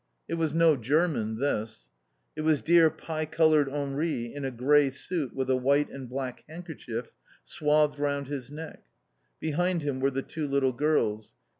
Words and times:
It 0.27 0.33
was 0.33 0.55
no 0.55 0.75
German, 0.77 1.37
this! 1.39 1.91
It 2.35 2.41
was 2.41 2.63
dear 2.63 2.89
pie 2.89 3.25
coloured 3.27 3.69
Henri 3.69 4.33
in 4.33 4.43
a 4.43 4.49
grey 4.49 4.89
suit 4.89 5.35
with 5.35 5.47
a 5.47 5.55
white 5.55 5.91
and 5.91 6.09
black 6.09 6.43
handkerchief 6.49 7.11
swathed 7.45 7.99
round 7.99 8.25
his 8.25 8.49
neck. 8.49 8.81
Behind 9.39 9.83
him 9.83 9.99
were 9.99 10.09
the 10.09 10.23
two 10.23 10.47
little 10.47 10.73
girls. 10.73 11.33